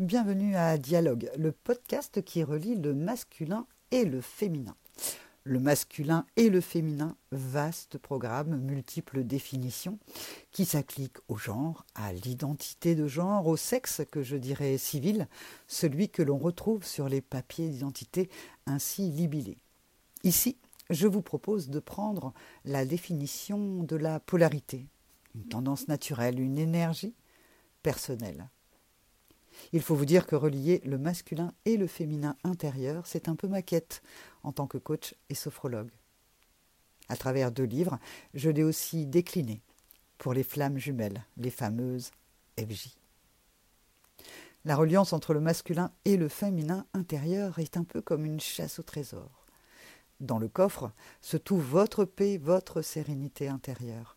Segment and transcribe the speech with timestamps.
[0.00, 4.76] Bienvenue à Dialogue, le podcast qui relie le masculin et le féminin.
[5.42, 9.98] Le masculin et le féminin, vaste programme, multiples définitions,
[10.52, 15.26] qui s'appliquent au genre, à l'identité de genre, au sexe que je dirais civil,
[15.66, 18.30] celui que l'on retrouve sur les papiers d'identité
[18.66, 19.58] ainsi libellés.
[20.22, 20.58] Ici,
[20.90, 22.32] je vous propose de prendre
[22.64, 24.86] la définition de la polarité,
[25.34, 27.16] une tendance naturelle, une énergie
[27.82, 28.48] personnelle.
[29.72, 33.48] Il faut vous dire que relier le masculin et le féminin intérieur, c'est un peu
[33.48, 34.02] ma quête
[34.42, 35.90] en tant que coach et sophrologue.
[37.08, 37.98] À travers deux livres,
[38.34, 39.62] je l'ai aussi décliné
[40.18, 42.10] pour les flammes jumelles, les fameuses
[42.58, 42.96] FJ.
[44.64, 48.78] La reliance entre le masculin et le féminin intérieur est un peu comme une chasse
[48.78, 49.46] au trésor.
[50.20, 50.90] Dans le coffre
[51.20, 54.16] se trouve votre paix, votre sérénité intérieure.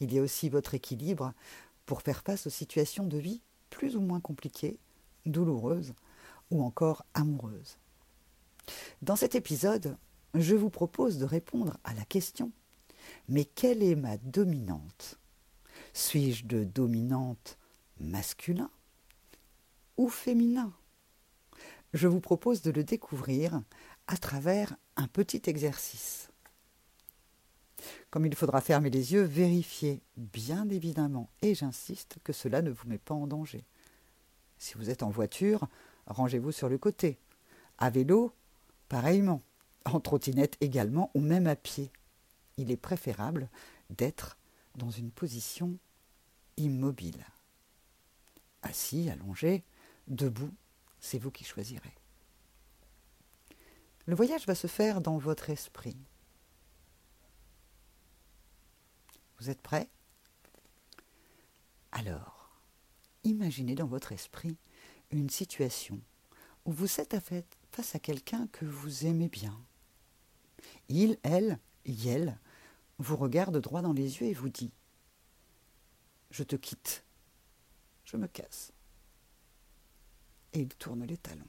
[0.00, 1.32] Il y a aussi votre équilibre
[1.86, 3.40] pour faire face aux situations de vie
[3.74, 4.78] plus ou moins compliquées,
[5.26, 5.94] douloureuses
[6.52, 7.76] ou encore amoureuses.
[9.02, 9.96] Dans cet épisode,
[10.34, 12.52] je vous propose de répondre à la question
[13.28, 15.18] Mais quelle est ma dominante?
[15.92, 17.58] Suis-je de dominante
[17.98, 18.70] masculin
[19.96, 20.72] ou féminin?
[21.94, 23.60] Je vous propose de le découvrir
[24.06, 26.28] à travers un petit exercice.
[28.10, 32.88] Comme il faudra fermer les yeux, vérifiez bien évidemment, et j'insiste, que cela ne vous
[32.88, 33.64] met pas en danger.
[34.58, 35.68] Si vous êtes en voiture,
[36.06, 37.18] rangez-vous sur le côté.
[37.78, 38.32] À vélo,
[38.88, 39.42] pareillement.
[39.84, 41.90] En trottinette également, ou même à pied.
[42.56, 43.48] Il est préférable
[43.90, 44.38] d'être
[44.76, 45.76] dans une position
[46.56, 47.24] immobile.
[48.62, 49.62] Assis, allongé,
[50.08, 50.52] debout,
[51.00, 51.94] c'est vous qui choisirez.
[54.06, 55.96] Le voyage va se faire dans votre esprit.
[59.44, 59.90] Vous êtes prêts?
[61.92, 62.48] Alors,
[63.24, 64.56] imaginez dans votre esprit
[65.10, 66.00] une situation
[66.64, 67.18] où vous êtes
[67.70, 69.54] face à quelqu'un que vous aimez bien.
[70.88, 72.38] Il, elle, elle
[72.98, 74.72] vous regarde droit dans les yeux et vous dit
[76.30, 77.04] Je te quitte,
[78.06, 78.72] je me casse.
[80.54, 81.44] Et il tourne les talons.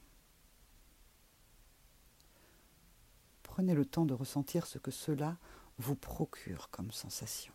[3.42, 5.38] Prenez le temps de ressentir ce que cela
[5.78, 7.54] vous procure comme sensation.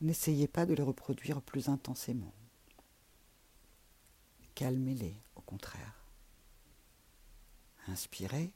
[0.00, 2.34] N'essayez pas de les reproduire plus intensément.
[4.54, 6.04] Calmez-les, au contraire.
[7.88, 8.52] Inspirez.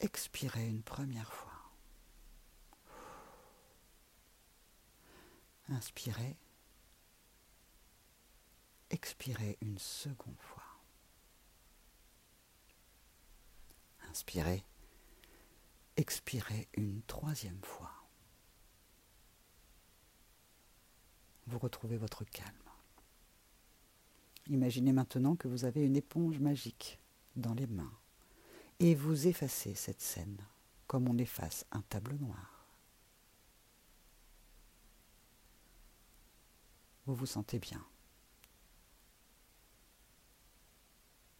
[0.00, 1.52] Expirez une première fois.
[5.68, 6.36] Inspirez.
[8.90, 10.62] Expirez une seconde fois.
[14.08, 14.62] Inspirez.
[15.96, 17.95] Expirez une troisième fois.
[21.46, 22.50] Vous retrouvez votre calme.
[24.48, 26.98] Imaginez maintenant que vous avez une éponge magique
[27.34, 27.92] dans les mains
[28.78, 30.38] et vous effacez cette scène
[30.86, 32.66] comme on efface un tableau noir.
[37.06, 37.84] Vous vous sentez bien.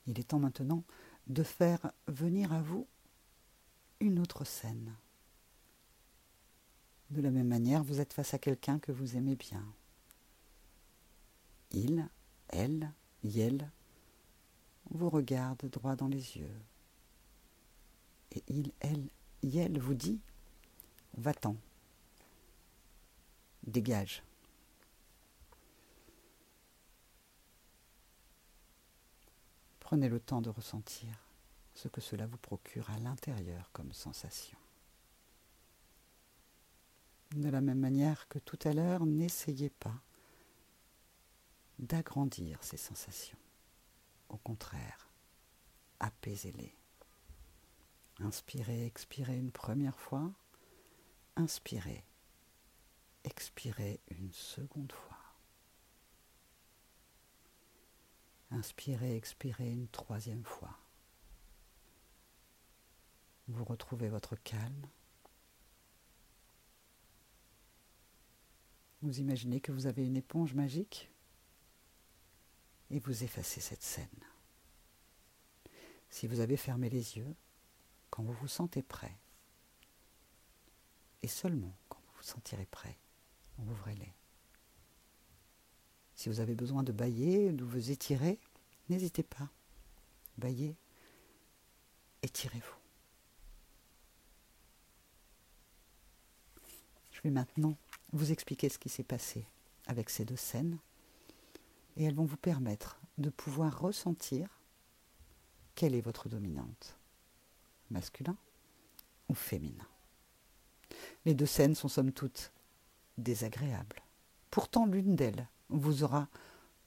[0.07, 0.85] Il est temps maintenant
[1.27, 2.87] de faire venir à vous
[4.01, 4.95] une autre scène.
[7.11, 9.65] De la même manière, vous êtes face à quelqu'un que vous aimez bien.
[11.73, 12.09] Il,
[12.49, 12.93] elle,
[13.25, 13.71] elle
[14.91, 16.61] vous regarde droit dans les yeux.
[18.33, 19.09] Et il, elle,
[19.43, 20.21] elle vous dit
[21.17, 21.57] Va-t'en,
[23.67, 24.23] dégage.
[29.81, 31.09] Prenez le temps de ressentir
[31.75, 34.59] ce que cela vous procure à l'intérieur comme sensation.
[37.37, 39.95] De la même manière que tout à l'heure, n'essayez pas
[41.79, 43.39] d'agrandir ces sensations.
[44.29, 45.09] Au contraire,
[46.01, 46.75] apaisez-les.
[48.21, 50.33] Inspirez, expirez une première fois.
[51.37, 52.05] Inspirez,
[53.25, 55.19] expirez une seconde fois.
[58.51, 60.79] Inspirez, expirez une troisième fois.
[63.49, 64.87] Vous retrouvez votre calme.
[69.03, 71.11] Vous imaginez que vous avez une éponge magique?
[72.91, 74.07] Et vous effacez cette scène.
[76.11, 77.35] Si vous avez fermé les yeux,
[78.11, 79.17] quand vous vous sentez prêt,
[81.23, 82.97] et seulement quand vous vous sentirez prêt,
[83.59, 84.13] ouvrez-les.
[86.15, 88.39] Si vous avez besoin de bailler, de vous étirer,
[88.89, 89.51] n'hésitez pas.
[90.39, 90.77] Baillez,
[92.23, 92.77] étirez-vous.
[97.13, 97.77] Je vais maintenant
[98.13, 99.47] vous expliquer ce qui s'est passé
[99.87, 100.79] avec ces deux scènes
[101.97, 104.49] et elles vont vous permettre de pouvoir ressentir
[105.75, 106.99] quelle est votre dominante,
[107.91, 108.37] masculin
[109.29, 109.87] ou féminin.
[111.25, 112.53] Les deux scènes sont somme toute
[113.19, 114.03] désagréables.
[114.51, 116.29] Pourtant, l'une d'elles vous aura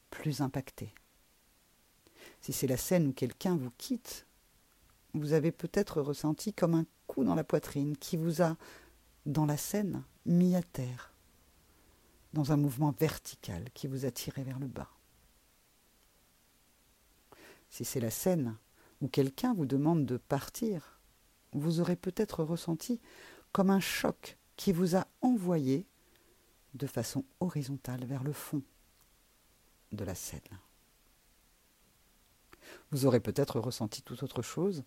[0.10, 0.94] plus impacté.
[2.42, 4.26] Si c'est la scène où quelqu'un vous quitte,
[5.14, 8.56] vous avez peut-être ressenti comme un coup dans la poitrine qui vous a,
[9.26, 11.14] dans la scène, mis à terre,
[12.34, 14.90] dans un mouvement vertical qui vous a tiré vers le bas.
[17.70, 18.58] Si c'est la scène
[19.02, 21.00] où quelqu'un vous demande de partir,
[21.54, 23.00] vous aurez peut-être ressenti
[23.52, 25.88] comme un choc qui vous a envoyé
[26.74, 28.62] de façon horizontale vers le fond
[29.92, 30.60] de la scène.
[32.92, 34.84] Vous aurez peut-être ressenti tout autre chose.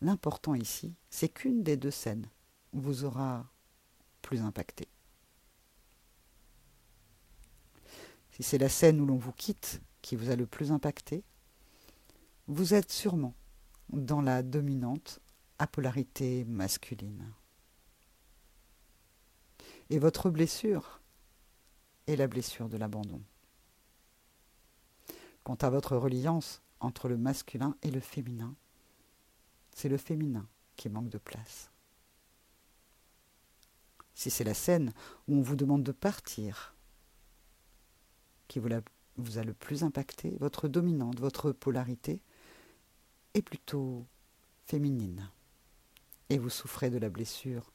[0.00, 2.28] L'important ici, c'est qu'une des deux scènes
[2.72, 3.46] vous aura
[4.22, 4.88] plus impacté.
[8.32, 11.24] Si c'est la scène où l'on vous quitte qui vous a le plus impacté,
[12.48, 13.34] vous êtes sûrement
[13.88, 15.20] dans la dominante
[15.58, 17.32] à polarité masculine.
[19.90, 21.00] Et votre blessure
[22.06, 23.22] est la blessure de l'abandon.
[25.44, 28.54] Quant à votre reliance entre le masculin et le féminin,
[29.74, 31.70] c'est le féminin qui manque de place.
[34.14, 34.92] Si c'est la scène
[35.28, 36.74] où on vous demande de partir
[38.48, 38.68] qui vous,
[39.16, 42.20] vous a le plus impacté, votre dominante, votre polarité
[43.36, 44.06] est plutôt
[44.64, 45.30] féminine.
[46.30, 47.70] Et vous souffrez de la blessure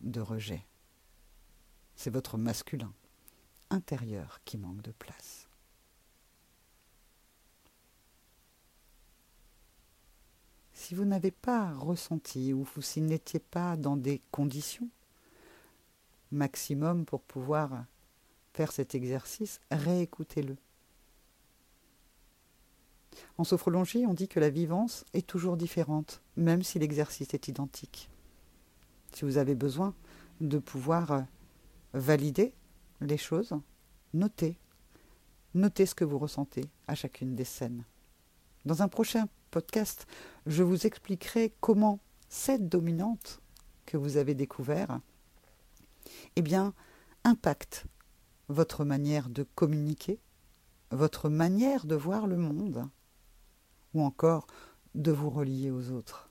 [0.00, 0.64] de rejet.
[1.96, 2.92] C'est votre masculin
[3.70, 5.48] intérieur qui manque de place.
[10.72, 14.88] Si vous n'avez pas ressenti ou si n'étiez pas dans des conditions
[16.30, 17.84] maximum pour pouvoir
[18.52, 20.56] faire cet exercice, réécoutez-le.
[23.36, 28.10] En sophrologie, on dit que la vivance est toujours différente, même si l'exercice est identique.
[29.12, 29.94] Si vous avez besoin
[30.40, 31.24] de pouvoir
[31.92, 32.52] valider
[33.00, 33.54] les choses,
[34.14, 34.58] notez.
[35.54, 37.84] Notez ce que vous ressentez à chacune des scènes.
[38.64, 40.06] Dans un prochain podcast,
[40.46, 43.40] je vous expliquerai comment cette dominante
[43.86, 45.00] que vous avez découvert
[46.36, 46.74] eh bien,
[47.24, 47.86] impacte
[48.48, 50.18] votre manière de communiquer,
[50.90, 52.88] votre manière de voir le monde,
[53.94, 54.46] ou encore
[54.94, 56.30] de vous relier aux autres.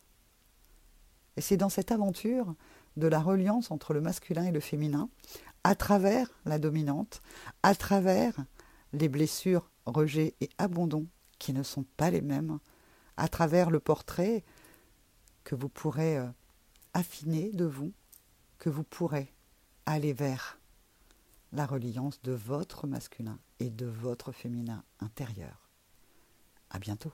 [1.38, 2.56] Et c'est dans cette aventure
[2.98, 5.10] de la reliance entre le masculin et le féminin,
[5.64, 7.22] à travers la dominante,
[7.64, 8.34] à travers
[8.94, 11.08] les blessures, rejets et abandons
[11.40, 12.60] qui ne sont pas les mêmes,
[13.18, 14.44] à travers le portrait
[15.44, 16.28] que vous pourrez euh,
[16.94, 17.94] affiner de vous,
[18.58, 19.34] que vous pourrez
[19.86, 20.60] aller vers
[21.54, 25.70] la reliance de votre masculin et de votre féminin intérieur.
[26.70, 27.14] À bientôt.